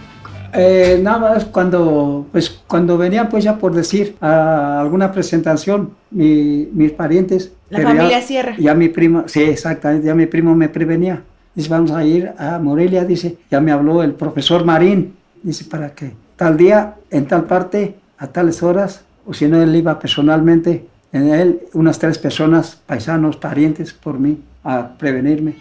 Eh, 0.56 1.00
nada 1.02 1.18
más 1.18 1.44
cuando, 1.46 2.26
pues, 2.30 2.48
cuando 2.68 2.96
venía, 2.96 3.28
pues 3.28 3.42
ya 3.44 3.58
por 3.58 3.74
decir, 3.74 4.16
a 4.20 4.80
alguna 4.80 5.10
presentación, 5.10 5.90
mi- 6.10 6.68
mis 6.72 6.92
parientes. 6.92 7.52
La 7.70 7.80
familia 7.80 8.20
ya, 8.20 8.22
Sierra. 8.22 8.54
Ya 8.56 8.72
mi 8.74 8.88
primo, 8.88 9.24
sí, 9.26 9.42
exactamente, 9.42 10.06
ya 10.06 10.14
mi 10.14 10.26
primo 10.26 10.54
me 10.54 10.68
prevenía. 10.68 11.22
Dice, 11.56 11.68
vamos 11.68 11.90
a 11.90 12.04
ir 12.04 12.32
a 12.38 12.58
Morelia, 12.60 13.04
dice, 13.04 13.36
ya 13.50 13.60
me 13.60 13.72
habló 13.72 14.02
el 14.04 14.12
profesor 14.14 14.64
Marín, 14.64 15.14
dice, 15.42 15.64
para 15.64 15.92
que 15.92 16.12
tal 16.36 16.56
día, 16.56 16.96
en 17.10 17.26
tal 17.26 17.44
parte, 17.44 17.96
a 18.18 18.28
tales 18.28 18.62
horas, 18.62 19.04
o 19.26 19.34
si 19.34 19.46
no, 19.48 19.60
él 19.62 19.74
iba 19.74 19.98
personalmente, 19.98 20.86
en 21.12 21.28
él, 21.32 21.60
unas 21.72 21.98
tres 21.98 22.18
personas, 22.18 22.80
paisanos, 22.86 23.36
parientes, 23.36 23.92
por 23.92 24.18
mí, 24.18 24.42
a 24.64 24.96
prevenirme. 24.98 25.56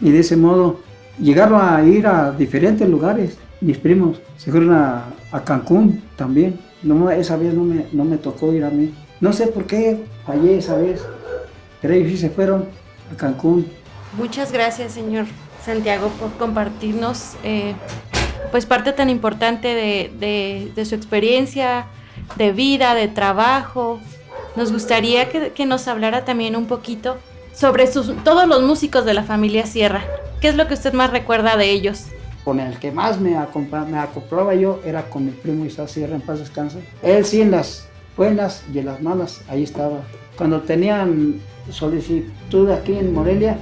Y 0.00 0.10
de 0.10 0.20
ese 0.20 0.36
modo 0.36 0.80
llegaron 1.20 1.60
a 1.60 1.82
ir 1.84 2.06
a 2.06 2.32
diferentes 2.32 2.88
lugares. 2.88 3.38
Mis 3.60 3.78
primos 3.78 4.20
se 4.36 4.50
fueron 4.50 4.72
a, 4.72 5.04
Cancún 5.44 6.02
también. 6.16 6.58
Esa 7.16 7.36
vez 7.36 7.54
no 7.54 7.64
me, 7.64 7.86
no 7.92 8.04
me 8.04 8.16
tocó 8.16 8.52
ir 8.52 8.64
a 8.64 8.70
mí. 8.70 8.94
No 9.20 9.32
sé 9.32 9.48
por 9.48 9.64
qué 9.64 10.04
fallé 10.24 10.58
esa 10.58 10.76
vez, 10.76 11.04
pero 11.80 11.94
ellos 11.94 12.10
sí 12.10 12.16
se 12.18 12.30
fueron 12.30 12.66
a 13.12 13.16
Cancún. 13.16 13.66
Muchas 14.16 14.52
gracias, 14.52 14.92
señor 14.92 15.26
Santiago, 15.64 16.08
por 16.20 16.32
compartirnos 16.32 17.34
eh, 17.42 17.74
pues 18.50 18.66
parte 18.66 18.92
tan 18.92 19.10
importante 19.10 19.68
de, 19.74 20.72
de- 20.74 20.84
su 20.84 20.94
experiencia, 20.94 21.86
de 22.36 22.52
vida, 22.52 22.94
de 22.94 23.08
trabajo. 23.08 24.00
Nos 24.56 24.72
gustaría 24.72 25.28
que, 25.28 25.52
que 25.52 25.66
nos 25.66 25.86
hablara 25.88 26.24
también 26.24 26.56
un 26.56 26.66
poquito 26.66 27.16
sobre 27.54 27.86
sus, 27.86 28.12
todos 28.24 28.46
los 28.48 28.62
músicos 28.62 29.04
de 29.04 29.14
la 29.14 29.22
familia 29.24 29.66
Sierra. 29.66 30.02
¿Qué 30.40 30.48
es 30.48 30.54
lo 30.56 30.66
que 30.68 30.74
usted 30.74 30.92
más 30.92 31.10
recuerda 31.10 31.56
de 31.56 31.70
ellos? 31.70 32.06
Con 32.44 32.60
el 32.60 32.78
que 32.78 32.90
más 32.92 33.20
me, 33.20 33.30
me 33.88 33.98
acoplaba 33.98 34.54
yo 34.54 34.80
era 34.84 35.02
con 35.10 35.26
mi 35.26 35.32
primo 35.32 35.64
Isaac 35.66 35.88
Sierra, 35.88 36.14
en 36.14 36.22
paz 36.22 36.38
descanse. 36.38 36.78
Él 37.02 37.24
sí 37.24 37.42
en 37.42 37.50
las 37.50 37.88
buenas 38.16 38.62
y 38.72 38.78
en 38.78 38.86
las 38.86 39.02
malas, 39.02 39.42
ahí 39.48 39.62
estaba. 39.64 39.98
Cuando 40.36 40.60
tenían 40.62 41.40
solicitud 41.70 42.70
aquí 42.70 42.96
en 42.96 43.12
Morelia, 43.12 43.58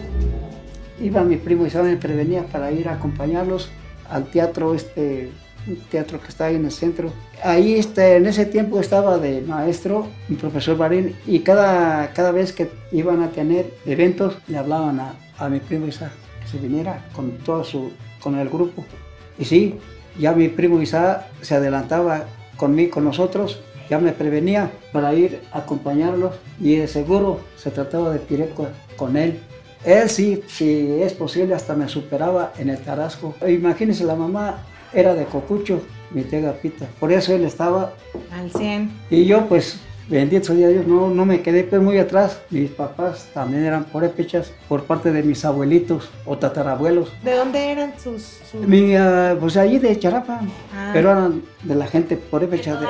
iba 1.01 1.23
mi 1.23 1.37
primo 1.37 1.67
Isaac 1.67 1.85
me 1.85 1.97
prevenía 1.97 2.45
para 2.47 2.71
ir 2.71 2.89
a 2.89 2.93
acompañarlos 2.95 3.71
al 4.11 4.25
teatro 4.27 4.75
este 4.75 5.31
teatro 5.91 6.21
que 6.21 6.29
está 6.29 6.47
ahí 6.47 6.57
en 6.57 6.65
el 6.65 6.71
centro. 6.71 7.13
Ahí 7.43 7.75
este, 7.75 8.17
en 8.17 8.27
ese 8.27 8.47
tiempo 8.47 8.81
estaba 8.81 9.19
de 9.19 9.41
maestro 9.43 10.07
mi 10.29 10.37
profesor 10.37 10.77
Barín 10.77 11.17
y 11.27 11.41
cada, 11.41 12.13
cada 12.13 12.31
vez 12.31 12.53
que 12.53 12.71
iban 12.93 13.23
a 13.23 13.31
tener 13.31 13.75
eventos 13.85 14.39
le 14.49 14.59
hablaban 14.59 15.01
a, 15.01 15.15
a 15.39 15.49
mi 15.49 15.61
primo 15.61 15.87
Isaac 15.87 16.13
que 16.41 16.49
se 16.49 16.59
viniera 16.59 17.05
con 17.13 17.33
todo 17.39 17.65
su 17.65 17.93
con 18.21 18.39
el 18.39 18.49
grupo. 18.49 18.85
Y 19.39 19.45
sí, 19.45 19.79
ya 20.19 20.33
mi 20.33 20.49
primo 20.49 20.81
Isaac 20.81 21.27
se 21.43 21.55
adelantaba 21.55 22.25
conmigo, 22.57 22.93
con 22.95 23.05
nosotros, 23.05 23.61
ya 23.89 23.99
me 23.99 24.13
prevenía 24.13 24.71
para 24.93 25.15
ir 25.15 25.41
a 25.53 25.59
acompañarlos 25.59 26.35
y 26.61 26.77
de 26.77 26.89
seguro 26.89 27.41
se 27.57 27.71
trataba 27.71 28.11
de 28.11 28.19
pirecua 28.19 28.71
con 28.97 29.17
él. 29.17 29.39
Él 29.87 30.11
sí, 30.11 30.43
si 30.49 31.01
es 31.01 31.13
posible, 31.15 31.55
hasta 31.55 31.75
me 31.75 31.89
superaba 31.89 32.53
en 32.59 32.71
el 32.71 32.79
Tarasco. 32.79 33.35
Imagínense, 33.49 34.05
la 34.05 34.17
mamá 34.17 34.65
era 34.93 35.15
de 35.15 35.25
Cocucho, 35.27 35.81
mi 36.11 36.23
tía 36.23 36.41
Gapita. 36.41 36.87
Por 36.99 37.13
eso 37.13 37.33
él 37.35 37.45
estaba 37.45 37.93
Al 38.33 38.51
100. 38.51 38.91
y 39.11 39.25
yo, 39.25 39.47
pues, 39.47 39.79
bendito 40.09 40.55
sea 40.55 40.69
Dios, 40.69 40.87
no, 40.87 41.09
no 41.09 41.25
me 41.27 41.41
quedé 41.43 41.65
pues 41.65 41.83
muy 41.83 41.99
atrás. 41.99 42.41
Mis 42.51 42.71
papás 42.71 43.29
también 43.35 43.65
eran 43.65 43.85
porépechas 43.85 44.53
por 44.69 44.85
parte 44.85 45.11
de 45.13 45.23
mis 45.23 45.45
abuelitos 45.45 46.09
o 46.25 46.39
tatarabuelos. 46.39 47.13
¿De 47.25 47.35
dónde 47.35 47.71
eran 47.73 47.93
sus...? 47.99 48.23
sus- 48.51 48.67
Mi, 48.67 48.95
ah, 48.97 49.37
pues 49.41 49.57
allí 49.57 49.79
de 49.79 49.99
Charapa, 49.99 50.41
Ah. 50.75 50.91
pero 50.93 51.11
eran 51.11 51.43
de 51.63 51.75
la 51.75 51.87
gente 51.87 52.17
purépecha, 52.17 52.77
de 52.77 52.87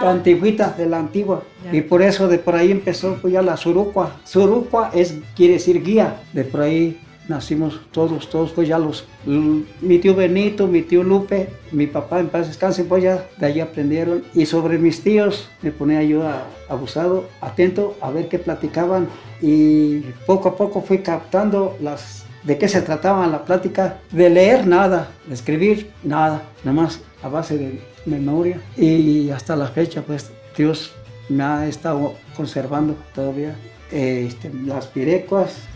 la 0.00 0.10
antigüita, 0.10 0.74
de 0.76 0.86
la 0.86 0.98
antigua. 0.98 1.42
Ya. 1.64 1.74
Y 1.78 1.82
por 1.82 2.02
eso 2.02 2.28
de 2.28 2.38
por 2.38 2.54
ahí 2.54 2.70
empezó 2.70 3.18
pues 3.20 3.32
ya 3.32 3.42
la 3.42 3.56
Surucua. 3.56 4.16
Surucua 4.24 4.90
es, 4.94 5.14
quiere 5.36 5.54
decir 5.54 5.82
guía. 5.82 6.20
De 6.32 6.44
por 6.44 6.60
ahí 6.62 7.00
nacimos 7.30 7.80
todos, 7.92 8.28
todos 8.28 8.50
pues 8.50 8.68
ya 8.68 8.78
los, 8.78 9.06
mi 9.24 9.98
tío 9.98 10.14
Benito, 10.14 10.66
mi 10.66 10.82
tío 10.82 11.02
Lupe, 11.02 11.48
mi 11.72 11.86
papá 11.86 12.20
en 12.20 12.28
paz 12.28 12.48
descanse, 12.48 12.84
pues 12.84 13.02
ya 13.04 13.26
de 13.38 13.46
allí 13.46 13.60
aprendieron. 13.60 14.24
Y 14.34 14.44
sobre 14.46 14.78
mis 14.78 15.02
tíos 15.02 15.48
me 15.62 15.70
ponía 15.70 16.02
yo 16.02 16.22
abusado, 16.68 17.28
atento 17.40 17.96
a 18.00 18.10
ver 18.10 18.28
qué 18.28 18.38
platicaban 18.38 19.08
y 19.40 20.00
poco 20.26 20.50
a 20.50 20.56
poco 20.56 20.82
fui 20.82 20.98
captando 20.98 21.76
las 21.80 22.26
de 22.42 22.56
qué 22.58 22.68
se 22.68 22.82
trataba 22.82 23.26
la 23.26 23.44
plática, 23.44 23.98
de 24.10 24.30
leer 24.30 24.66
nada, 24.66 25.10
de 25.26 25.34
escribir 25.34 25.90
nada, 26.02 26.42
nada 26.64 26.82
más 26.82 27.00
a 27.22 27.28
base 27.28 27.58
de 27.58 27.80
memoria. 28.06 28.60
Y 28.76 29.30
hasta 29.30 29.56
la 29.56 29.68
fecha, 29.68 30.02
pues 30.02 30.30
Dios 30.56 30.92
me 31.28 31.44
ha 31.44 31.68
estado 31.68 32.14
conservando 32.36 32.96
todavía 33.14 33.54
este, 33.90 34.50
las 34.64 34.86
pirecuas. 34.86 35.68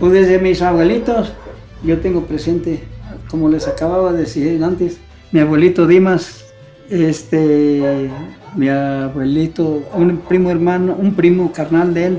Pues 0.00 0.12
desde 0.12 0.38
mis 0.38 0.62
abuelitos, 0.62 1.32
yo 1.82 1.98
tengo 1.98 2.22
presente, 2.24 2.84
como 3.30 3.48
les 3.48 3.66
acababa 3.66 4.12
de 4.12 4.20
decir 4.20 4.62
antes, 4.62 4.98
mi 5.32 5.40
abuelito 5.40 5.86
Dimas, 5.86 6.44
este, 6.88 8.10
mi 8.54 8.68
abuelito, 8.68 9.82
un 9.94 10.18
primo 10.18 10.50
hermano, 10.50 10.96
un 10.98 11.14
primo 11.14 11.52
carnal 11.52 11.94
de 11.94 12.04
él, 12.06 12.18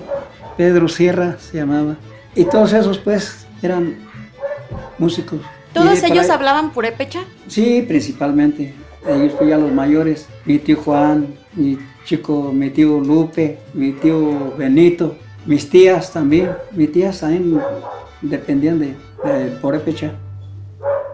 Pedro 0.58 0.88
Sierra 0.88 1.38
se 1.40 1.58
llamaba. 1.58 1.96
Y 2.36 2.44
todos 2.46 2.74
esos 2.74 2.98
pues 3.00 3.48
eran 3.62 3.96
músicos. 4.98 5.40
¿Todos 5.74 6.04
ellos 6.04 6.26
ahí- 6.26 6.32
hablaban 6.32 6.72
purépecha? 6.72 7.22
Sí, 7.48 7.84
principalmente. 7.88 8.74
Ellos 9.08 9.34
fui 9.38 9.48
ya 9.50 9.58
los 9.58 9.72
mayores. 9.72 10.28
Mi 10.46 10.60
tío 10.60 10.78
Juan, 10.78 11.28
mi 11.56 11.78
chico, 12.06 12.52
mi 12.54 12.70
tío 12.70 13.00
Lupe, 13.00 13.60
mi 13.74 13.94
tío 13.94 14.54
Benito, 14.58 15.16
mis 15.46 15.70
tías 15.70 16.12
también. 16.12 16.52
Mis 16.72 16.92
tías 16.92 17.20
también 17.20 17.60
dependían 18.22 18.80
de, 18.80 18.96
de. 19.24 20.12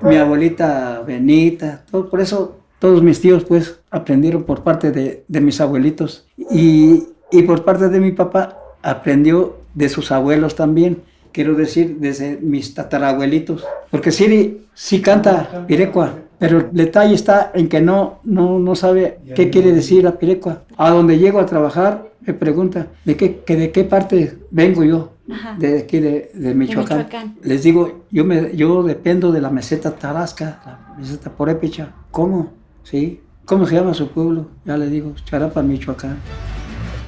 Mi 0.01 0.17
abuelita 0.17 1.01
Benita, 1.05 1.83
todo, 1.89 2.09
por 2.09 2.21
eso 2.21 2.57
todos 2.79 3.01
mis 3.01 3.21
tíos 3.21 3.45
pues 3.45 3.79
aprendieron 3.89 4.43
por 4.43 4.61
parte 4.61 4.91
de, 4.91 5.23
de 5.27 5.41
mis 5.41 5.61
abuelitos. 5.61 6.27
Y, 6.51 7.03
y 7.31 7.41
por 7.43 7.63
parte 7.63 7.89
de 7.89 7.99
mi 7.99 8.11
papá 8.11 8.59
aprendió 8.81 9.57
de 9.73 9.89
sus 9.89 10.11
abuelos 10.11 10.55
también. 10.55 11.01
Quiero 11.31 11.55
decir, 11.55 11.97
desde 11.99 12.37
mis 12.41 12.73
tatarabuelitos. 12.73 13.65
Porque 13.91 14.11
sí, 14.11 14.65
sí 14.73 15.01
canta 15.01 15.65
pirecua, 15.67 16.13
pero 16.37 16.59
el 16.59 16.67
detalle 16.71 17.13
está 17.13 17.51
en 17.53 17.67
que 17.67 17.81
no, 17.81 18.19
no, 18.23 18.59
no 18.59 18.75
sabe 18.75 19.19
qué 19.35 19.49
quiere 19.49 19.71
decir 19.71 20.03
la 20.03 20.17
pirecua. 20.17 20.61
A 20.77 20.91
donde 20.91 21.17
llego 21.17 21.39
a 21.39 21.45
trabajar, 21.45 22.07
me 22.25 22.33
pregunta, 22.33 22.87
¿de 23.03 23.15
qué, 23.15 23.43
que 23.45 23.55
de 23.55 23.71
qué 23.71 23.83
parte 23.83 24.39
vengo 24.49 24.83
yo? 24.83 25.13
Ajá. 25.31 25.55
De 25.59 25.79
aquí, 25.79 25.99
de, 25.99 26.31
de 26.33 26.53
Michoacán. 26.53 26.97
Michoacán. 26.97 27.37
Les 27.43 27.63
digo, 27.63 28.05
yo, 28.11 28.25
me, 28.25 28.55
yo 28.55 28.83
dependo 28.83 29.31
de 29.31 29.41
la 29.41 29.49
meseta 29.49 29.95
Tarasca, 29.95 30.61
la 30.65 30.95
meseta 30.97 31.31
Purépecha. 31.31 31.93
¿Cómo? 32.11 32.53
¿Sí? 32.83 33.21
¿Cómo 33.45 33.65
se 33.67 33.75
llama 33.75 33.93
su 33.93 34.09
pueblo? 34.09 34.47
Ya 34.65 34.75
le 34.77 34.89
digo, 34.89 35.13
Charapa, 35.23 35.61
Michoacán. 35.61 36.17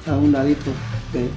A 0.06 0.16
un 0.16 0.32
ladito 0.32 0.70
de, 1.12 1.28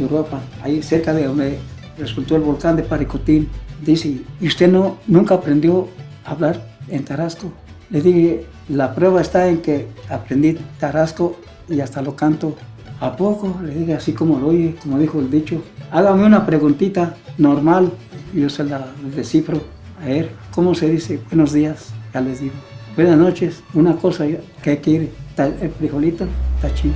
Europa, 0.00 0.40
ahí 0.62 0.82
cerca 0.82 1.14
de 1.14 1.24
donde 1.24 1.58
resultó 1.96 2.36
el 2.36 2.42
volcán 2.42 2.76
de 2.76 2.82
Paricutín. 2.82 3.48
Dice, 3.82 4.20
¿y 4.40 4.46
usted 4.46 4.70
no, 4.70 4.98
nunca 5.06 5.36
aprendió 5.36 5.88
a 6.24 6.32
hablar 6.32 6.60
en 6.88 7.04
Tarasco? 7.04 7.50
Le 7.88 8.02
dije, 8.02 8.46
la 8.68 8.94
prueba 8.94 9.20
está 9.20 9.48
en 9.48 9.58
que 9.58 9.88
aprendí 10.10 10.58
Tarasco 10.78 11.36
y 11.68 11.80
hasta 11.80 12.02
lo 12.02 12.14
canto 12.14 12.56
¿A 13.00 13.14
poco? 13.14 13.60
Le 13.62 13.74
dije 13.74 13.94
así 13.94 14.12
como 14.12 14.38
lo 14.38 14.48
oye, 14.48 14.74
como 14.82 14.98
dijo 14.98 15.18
el 15.18 15.30
dicho. 15.30 15.62
Hágame 15.90 16.24
una 16.24 16.46
preguntita 16.46 17.16
normal. 17.36 17.92
Yo 18.32 18.48
se 18.48 18.64
la 18.64 18.86
descifro. 19.14 19.60
A 20.02 20.06
ver, 20.06 20.30
¿cómo 20.54 20.74
se 20.74 20.88
dice 20.88 21.20
buenos 21.28 21.52
días? 21.52 21.90
Ya 22.14 22.20
les 22.20 22.40
digo. 22.40 22.54
Buenas 22.96 23.18
noches. 23.18 23.62
Una 23.74 23.96
cosa, 23.96 24.24
¿qué 24.62 24.78
quiere? 24.78 25.10
El 25.36 25.70
frijolito, 25.70 26.26
tachín, 26.62 26.94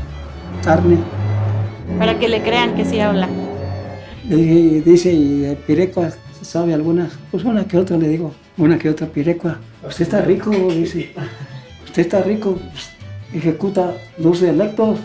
carne. 0.64 0.96
Para 1.98 2.18
que 2.18 2.28
le 2.28 2.42
crean 2.42 2.74
que 2.74 2.86
sí 2.86 2.98
habla. 3.00 3.28
Le 4.26 4.36
dije, 4.36 4.82
dice, 4.82 5.12
¿y 5.12 5.40
de 5.40 5.56
pirecua 5.56 6.10
sabe 6.40 6.72
algunas? 6.72 7.12
Pues 7.30 7.44
una 7.44 7.64
que 7.66 7.76
otra 7.76 7.98
le 7.98 8.08
digo, 8.08 8.32
una 8.56 8.78
que 8.78 8.88
otra 8.88 9.06
pirecua. 9.06 9.58
Usted 9.86 10.02
está 10.02 10.22
rico, 10.22 10.50
dice. 10.50 11.12
Usted 11.84 12.02
está 12.02 12.22
rico, 12.22 12.54
pues, 12.54 12.90
ejecuta 13.34 13.94
dos 14.16 14.40
dialectos. 14.40 14.98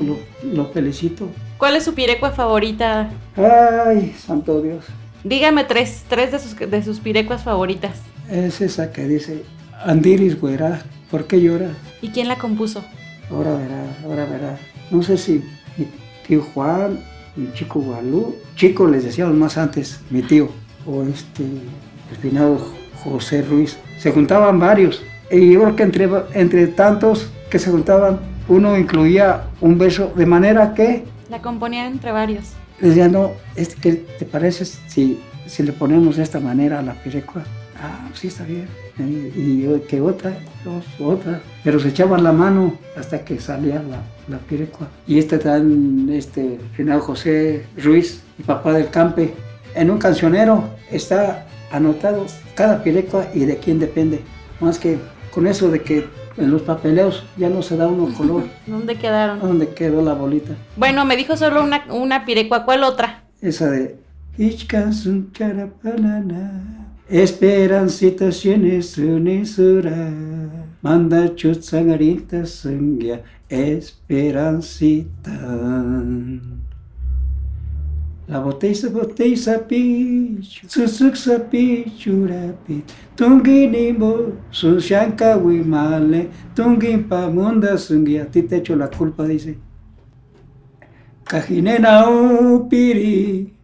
Lo, 0.00 0.18
lo 0.52 0.66
felicito. 0.72 1.28
¿Cuál 1.58 1.76
es 1.76 1.84
su 1.84 1.94
pirecua 1.94 2.30
favorita? 2.30 3.10
Ay, 3.36 4.14
santo 4.18 4.60
Dios. 4.60 4.84
Dígame 5.24 5.64
tres, 5.64 6.04
tres 6.08 6.32
de 6.32 6.38
sus, 6.38 6.56
de 6.56 6.82
sus 6.82 7.00
pirecuas 7.00 7.42
favoritas. 7.42 7.92
Es 8.30 8.60
esa 8.60 8.92
que 8.92 9.06
dice, 9.06 9.42
Andiris, 9.84 10.40
güera, 10.40 10.82
¿por 11.10 11.26
qué 11.26 11.40
llora? 11.40 11.70
¿Y 12.00 12.08
quién 12.08 12.28
la 12.28 12.38
compuso? 12.38 12.82
Ahora 13.30 13.54
verá, 13.54 13.84
ahora 14.04 14.24
verá. 14.24 14.58
No 14.90 15.02
sé 15.02 15.18
si 15.18 15.44
mi 15.76 15.86
tío 16.26 16.42
Juan, 16.54 17.00
mi 17.36 17.52
chico 17.52 17.80
Gualú, 17.80 18.36
chico 18.56 18.86
les 18.86 19.04
decíamos 19.04 19.34
más 19.34 19.58
antes, 19.58 20.00
mi 20.10 20.22
tío, 20.22 20.48
o 20.86 21.02
este, 21.04 21.44
el 21.44 22.16
finado 22.20 22.58
José 23.04 23.42
Ruiz. 23.42 23.76
Se 23.98 24.10
juntaban 24.12 24.58
varios. 24.58 25.02
Y 25.30 25.52
yo 25.52 25.60
creo 25.60 25.76
que 25.76 25.82
entre, 25.82 26.08
entre 26.34 26.66
tantos 26.68 27.30
que 27.50 27.58
se 27.58 27.70
juntaban, 27.70 28.20
uno 28.50 28.76
incluía 28.76 29.44
un 29.60 29.78
beso, 29.78 30.12
de 30.16 30.26
manera 30.26 30.74
que 30.74 31.04
La 31.30 31.40
componían 31.40 31.86
entre 31.86 32.10
varios. 32.12 32.52
les 32.80 32.90
decía, 32.90 33.08
no, 33.08 33.30
este, 33.54 33.76
¿qué 33.80 33.92
te 34.18 34.24
parece 34.26 34.64
si, 34.64 35.20
si 35.46 35.62
le 35.62 35.72
ponemos 35.72 36.16
de 36.16 36.24
esta 36.24 36.40
manera 36.40 36.80
a 36.80 36.82
la 36.82 36.94
pirecua? 36.94 37.44
Ah, 37.80 38.08
sí, 38.12 38.26
está 38.26 38.44
bien. 38.44 38.66
Y, 38.98 39.64
y 39.64 39.84
que 39.88 40.00
otra, 40.00 40.36
dos, 40.64 40.84
otra. 41.00 41.40
Pero 41.64 41.78
se 41.80 41.88
echaban 41.88 42.22
la 42.24 42.32
mano 42.32 42.74
hasta 42.98 43.24
que 43.24 43.40
salía 43.40 43.76
la, 43.76 44.02
la 44.28 44.38
pirecua. 44.38 44.88
Y 45.06 45.18
este 45.18 45.38
tan, 45.38 46.10
este, 46.10 46.58
final 46.74 47.00
José 47.00 47.64
Ruiz, 47.82 48.20
mi 48.36 48.44
papá 48.44 48.72
del 48.72 48.90
campe, 48.90 49.32
en 49.74 49.90
un 49.90 49.98
cancionero 49.98 50.64
está 50.90 51.46
anotado 51.70 52.26
cada 52.56 52.82
pirecua 52.82 53.28
y 53.32 53.44
de 53.44 53.56
quién 53.58 53.78
depende. 53.78 54.20
Más 54.60 54.78
que 54.78 54.98
con 55.32 55.46
eso 55.46 55.70
de 55.70 55.80
que 55.80 56.06
en 56.40 56.50
los 56.50 56.62
papeleos 56.62 57.24
ya 57.36 57.48
no 57.48 57.62
se 57.62 57.76
da 57.76 57.86
uno 57.86 58.12
color. 58.16 58.44
¿Dónde 58.66 58.96
quedaron? 58.96 59.38
¿Dónde 59.40 59.68
quedó 59.68 60.02
la 60.02 60.14
bolita? 60.14 60.54
Bueno, 60.76 61.04
me 61.04 61.16
dijo 61.16 61.36
solo 61.36 61.62
una, 61.62 61.84
una 61.90 62.24
pirecua. 62.24 62.64
¿Cuál 62.64 62.84
otra? 62.84 63.24
Esa 63.40 63.70
de 63.70 63.96
Esperancita 67.08 68.30
tienes 68.30 68.96
unisura 68.96 70.12
Manda 70.82 71.34
chutsangarita 71.34 72.46
sangya 72.46 73.22
Esperancita 73.48 75.30
La 78.30 78.38
botella 78.38 78.88
botella 78.90 79.58
pichu 79.58 80.68
Susuk 80.68 81.16
sapichu 81.16 82.28
rapid 82.28 82.84
Tungin 83.16 83.74
imbo 83.74 84.32
Sushanka 84.52 85.36
wimale 85.36 86.30
Tungin 86.54 87.08
pamunda 87.08 87.76
sungya 87.76 88.22
A 88.22 88.26
ti 88.26 88.42
te 88.42 88.56
echo 88.58 88.76
la 88.76 88.88
culpa 88.88 89.26
dice. 89.26 89.58
Kajinena 91.24 92.08
upiri 92.08 93.60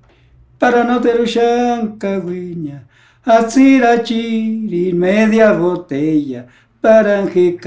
para 0.59 0.85
no 0.85 1.01
terushan 1.01 1.99
cagüiña, 1.99 2.87
asira 3.25 4.03
chiri 4.03 4.93
media 4.93 5.53
botella, 5.53 6.47
para 6.81 7.27
que 7.27 7.59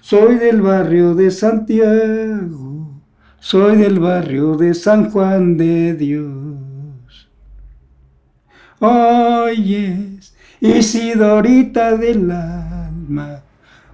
Soy 0.00 0.36
del 0.36 0.62
barrio 0.62 1.14
de 1.14 1.32
Santiago, 1.32 3.00
soy 3.40 3.76
del 3.76 3.98
barrio 3.98 4.56
de 4.56 4.72
San 4.72 5.10
Juan 5.10 5.56
de 5.56 5.94
Dios. 5.94 7.28
Oyes, 8.78 10.34
Isidorita 10.60 11.96
del 11.96 12.30
alma, 12.30 13.42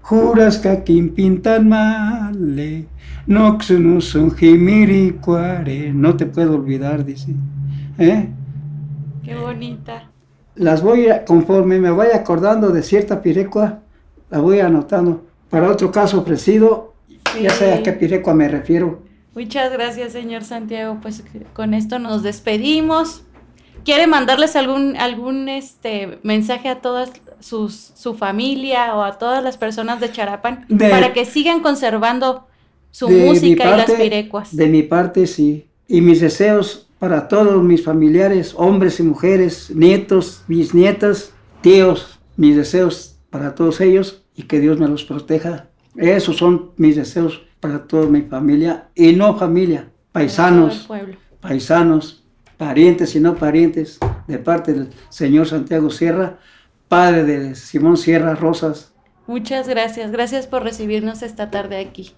juras 0.03 0.59
que 0.59 0.69
aquí 0.69 1.01
pintan 1.03 1.69
male, 1.69 2.89
no 3.27 3.59
no 3.79 4.01
son 4.03 4.31
jimiricuare, 4.33 5.95
no 5.95 6.15
te 6.15 6.27
puedo 6.27 6.57
olvidar, 6.57 7.07
dice. 7.07 7.35
¿Eh? 7.99 8.29
Qué 9.25 9.35
bonita. 9.35 10.08
Las 10.59 10.83
voy 10.83 11.09
a, 11.09 11.25
conforme 11.25 11.79
me 11.79 11.91
vaya 11.91 12.17
acordando 12.17 12.71
de 12.71 12.83
cierta 12.83 13.23
pirecua, 13.23 13.81
la 14.29 14.41
voy 14.41 14.61
anotando. 14.61 15.25
Para 15.51 15.71
otro 15.71 15.91
caso 15.93 16.19
ofrecido, 16.21 16.95
ya 17.41 17.51
sé 17.51 17.73
a 17.73 17.83
qué 17.83 17.93
pirecua 17.93 18.35
me 18.35 18.49
refiero. 18.49 19.03
Muchas 19.35 19.73
gracias, 19.73 20.13
señor 20.13 20.43
Santiago. 20.43 20.99
Pues 21.01 21.23
con 21.55 21.75
esto 21.75 21.99
nos 22.01 22.23
despedimos. 22.25 23.23
¿Quiere 23.85 24.09
mandarles 24.09 24.57
algún, 24.57 24.97
algún 24.97 25.49
este, 25.49 26.19
mensaje 26.25 26.69
a 26.69 26.81
toda 26.81 27.07
sus, 27.39 27.93
su 27.95 28.15
familia 28.15 28.95
o 28.97 29.03
a 29.05 29.17
todas 29.17 29.43
las 29.43 29.57
personas 29.57 30.01
de 30.01 30.11
Charapan 30.11 30.67
De- 30.69 30.91
para 30.91 31.13
que 31.13 31.25
sigan 31.25 31.61
conservando 31.61 32.47
su 32.91 33.09
música 33.09 33.65
y 33.65 33.77
las 33.77 33.91
pirecuas? 33.93 34.55
De 34.55 34.67
mi 34.67 34.83
parte, 34.83 35.27
sí. 35.29 35.69
Y 35.87 36.01
mis 36.01 36.21
deseos 36.21 36.88
para 36.99 37.29
todos 37.29 37.63
mis 37.63 37.85
familiares, 37.85 38.55
hombres 38.57 38.99
y 39.01 39.03
mujeres, 39.03 39.71
nietos, 39.75 40.43
bisnietas, 40.49 41.33
tíos, 41.61 42.19
mis 42.37 42.57
deseos 42.57 43.19
para 43.31 43.55
todos 43.55 43.81
ellos 43.81 44.25
y 44.35 44.45
que 44.45 44.61
Dios 44.61 44.79
me 44.79 44.89
los 44.89 45.05
proteja. 45.05 45.69
Esos 45.97 46.37
son 46.37 46.73
mis 46.77 46.97
deseos 46.97 47.43
para 47.61 47.87
toda 47.87 48.07
mi 48.07 48.23
familia 48.23 48.89
y 48.95 49.13
no 49.13 49.37
familia, 49.37 49.91
paisanos, 50.13 50.89
paisanos, 51.41 52.25
parientes 52.57 53.15
y 53.15 53.21
no 53.21 53.37
parientes, 53.37 53.99
de 54.27 54.39
parte 54.39 54.73
del 54.73 54.91
señor 55.09 55.49
Santiago 55.49 55.91
Sierra, 55.91 56.39
padre 56.89 57.25
de 57.25 57.55
Simón 57.55 57.97
Sierra 57.97 58.35
Rosas. 58.35 58.93
Muchas 59.27 59.69
gracias. 59.69 60.11
Gracias 60.11 60.47
por 60.47 60.63
recibirnos 60.63 61.23
esta 61.23 61.51
tarde 61.51 61.79
aquí. 61.79 62.15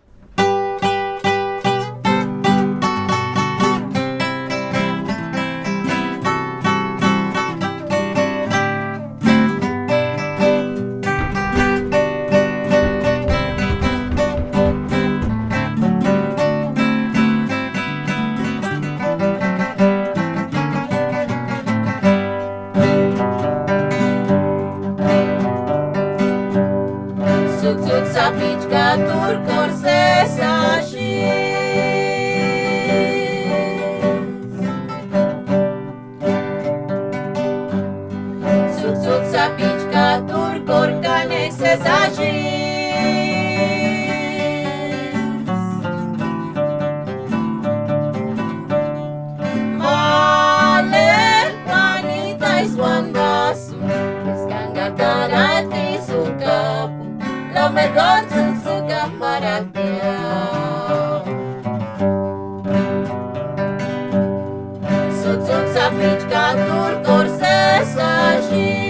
Africa 65.91 66.55
turcor 66.67 67.27
se 67.39 67.85
saji 67.95 68.90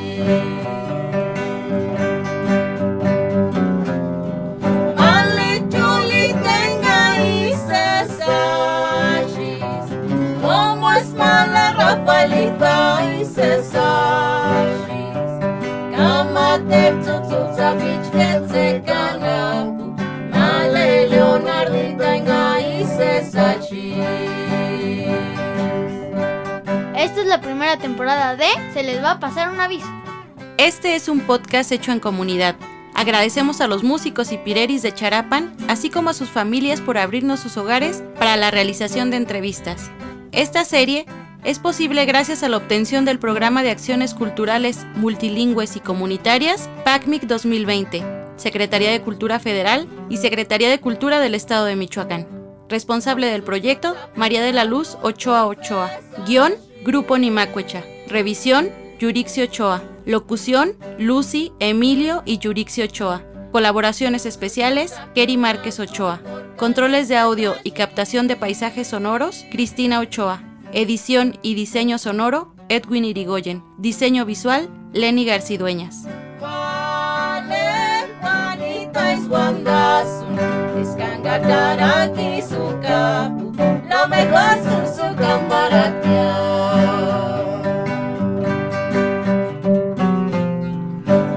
temporada 27.77 28.35
de 28.35 28.47
Se 28.73 28.83
les 28.83 29.03
va 29.03 29.11
a 29.11 29.19
pasar 29.19 29.49
un 29.49 29.59
aviso. 29.59 29.87
Este 30.57 30.95
es 30.95 31.07
un 31.07 31.21
podcast 31.21 31.71
hecho 31.71 31.91
en 31.91 31.99
comunidad. 31.99 32.55
Agradecemos 32.93 33.61
a 33.61 33.67
los 33.67 33.83
músicos 33.83 34.31
y 34.31 34.37
pireris 34.37 34.81
de 34.81 34.93
Charapan, 34.93 35.55
así 35.67 35.89
como 35.89 36.09
a 36.09 36.13
sus 36.13 36.29
familias 36.29 36.81
por 36.81 36.97
abrirnos 36.97 37.39
sus 37.39 37.57
hogares 37.57 38.03
para 38.19 38.37
la 38.37 38.51
realización 38.51 39.09
de 39.09 39.17
entrevistas. 39.17 39.89
Esta 40.31 40.65
serie 40.65 41.05
es 41.43 41.57
posible 41.57 42.05
gracias 42.05 42.43
a 42.43 42.49
la 42.49 42.57
obtención 42.57 43.03
del 43.03 43.17
Programa 43.17 43.63
de 43.63 43.71
Acciones 43.71 44.13
Culturales 44.13 44.85
Multilingües 44.95 45.75
y 45.75 45.79
Comunitarias 45.79 46.69
PACMIC 46.85 47.23
2020, 47.23 48.03
Secretaría 48.35 48.91
de 48.91 49.01
Cultura 49.01 49.39
Federal 49.39 49.87
y 50.09 50.17
Secretaría 50.17 50.69
de 50.69 50.79
Cultura 50.79 51.19
del 51.19 51.33
Estado 51.33 51.65
de 51.65 51.75
Michoacán. 51.75 52.27
Responsable 52.69 53.27
del 53.27 53.43
proyecto, 53.43 53.95
María 54.15 54.43
de 54.43 54.53
la 54.53 54.65
Luz 54.65 54.97
Ochoa 55.01 55.47
Ochoa. 55.47 55.89
Guión, 56.27 56.53
Grupo 56.83 57.17
Nimacuecha. 57.17 57.83
Revisión, 58.07 58.69
Yurixi 58.99 59.43
Ochoa. 59.43 59.83
Locución, 60.05 60.73
Lucy, 60.97 61.51
Emilio 61.59 62.23
y 62.25 62.39
Yurixi 62.39 62.81
Ochoa. 62.81 63.23
Colaboraciones 63.51 64.25
especiales, 64.25 64.95
Keri 65.13 65.37
Márquez 65.37 65.79
Ochoa. 65.79 66.21
Controles 66.57 67.07
de 67.07 67.17
audio 67.17 67.55
y 67.63 67.71
captación 67.71 68.27
de 68.27 68.35
paisajes 68.35 68.87
sonoros, 68.87 69.45
Cristina 69.51 69.99
Ochoa. 69.99 70.41
Edición 70.73 71.37
y 71.43 71.53
diseño 71.53 71.97
sonoro, 71.97 72.55
Edwin 72.69 73.05
Irigoyen. 73.05 73.63
Diseño 73.77 74.25
visual, 74.25 74.69
Lenny 74.93 75.25
Garcidueñas. 75.25 76.07
Vale, 84.01 84.01
Juanita 84.01 84.01
es 84.01 84.01
Wandasu, 84.01 84.01
Escangataraki 84.01 84.01
su 84.01 84.01
capu, 84.01 84.01
lo 84.01 84.07
mejor 84.07 84.53
son 84.63 84.83
su 84.95 85.15
camaratia. 85.15 86.33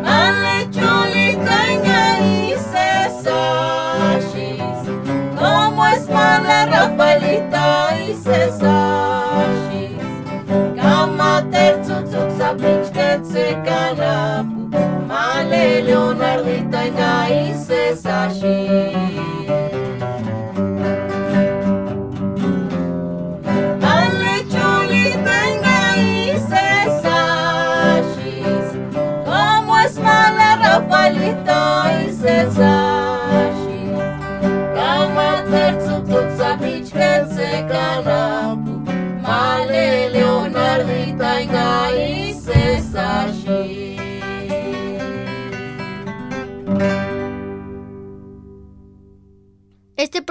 Ale 0.04 0.70
choli 0.70 1.36
tenga 1.44 2.02
y 2.20 2.54
cesashis, 2.56 3.60
como 5.38 5.86
es 5.86 6.08
mala 6.08 6.66
Rafaelita 6.66 7.98
y 7.98 8.14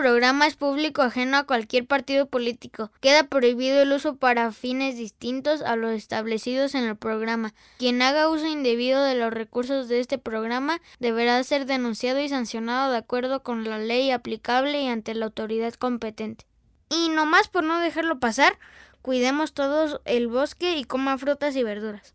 programa 0.03 0.47
es 0.47 0.57
público 0.57 1.01
ajeno 1.01 1.37
a 1.37 1.45
cualquier 1.45 1.87
partido 1.87 2.25
político. 2.25 2.91
Queda 2.99 3.23
prohibido 3.23 3.81
el 3.81 3.93
uso 3.93 4.17
para 4.17 4.51
fines 4.51 4.97
distintos 4.97 5.61
a 5.61 5.77
los 5.77 5.91
establecidos 5.91 6.75
en 6.75 6.83
el 6.83 6.97
programa. 6.97 7.53
Quien 7.77 8.01
haga 8.01 8.27
uso 8.27 8.45
indebido 8.45 9.01
de 9.01 9.15
los 9.15 9.31
recursos 9.31 9.87
de 9.87 10.01
este 10.01 10.17
programa 10.17 10.81
deberá 10.99 11.41
ser 11.45 11.65
denunciado 11.65 12.19
y 12.19 12.27
sancionado 12.27 12.91
de 12.91 12.97
acuerdo 12.97 13.43
con 13.43 13.63
la 13.63 13.77
ley 13.77 14.11
aplicable 14.11 14.81
y 14.81 14.89
ante 14.89 15.15
la 15.15 15.27
autoridad 15.27 15.73
competente. 15.75 16.45
Y 16.89 17.07
no 17.07 17.25
más 17.25 17.47
por 17.47 17.63
no 17.63 17.79
dejarlo 17.79 18.19
pasar, 18.19 18.59
cuidemos 19.01 19.53
todos 19.53 20.01
el 20.03 20.27
bosque 20.27 20.75
y 20.75 20.83
coman 20.83 21.17
frutas 21.17 21.55
y 21.55 21.63
verduras. 21.63 22.13